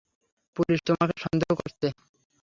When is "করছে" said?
1.59-1.87